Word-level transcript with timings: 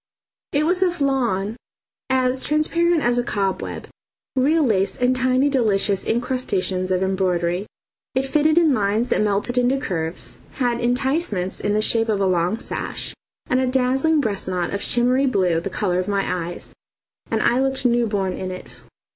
It 0.51 0.65
was 0.65 0.81
of 0.81 0.99
lawn 0.99 1.57
as 2.09 2.43
transparent 2.43 3.03
as 3.03 3.19
a 3.19 3.23
cobweb, 3.23 3.87
real 4.35 4.63
lace 4.63 4.97
and 4.97 5.15
tiny 5.15 5.47
delicious 5.47 6.05
incrustations 6.05 6.89
of 6.89 7.03
embroidery. 7.03 7.67
It 8.15 8.25
fitted 8.25 8.57
in 8.57 8.73
lines 8.73 9.09
that 9.09 9.21
melted 9.21 9.59
into 9.59 9.77
curves, 9.77 10.39
had 10.53 10.81
enticements 10.81 11.59
in 11.59 11.73
the 11.73 11.83
shape 11.83 12.09
of 12.09 12.19
a 12.19 12.25
long 12.25 12.57
sash 12.59 13.13
and 13.45 13.59
a 13.59 13.67
dazzling 13.67 14.21
breast 14.21 14.47
knot 14.47 14.73
of 14.73 14.81
shimmery 14.81 15.27
blue, 15.27 15.59
the 15.59 15.69
colour 15.69 15.99
of 15.99 16.07
my 16.07 16.47
eyes, 16.49 16.73
and 17.29 17.43
I 17.43 17.59
looked 17.59 17.85
new 17.85 18.07
born 18.07 18.33
in 18.33 18.49
it. 18.49 18.81